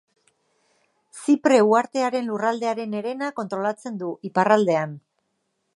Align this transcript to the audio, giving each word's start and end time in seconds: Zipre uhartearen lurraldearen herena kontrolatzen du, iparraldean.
Zipre 1.23 1.59
uhartearen 1.73 2.25
lurraldearen 2.31 2.97
herena 3.01 3.31
kontrolatzen 3.41 4.03
du, 4.05 4.13
iparraldean. 4.31 4.99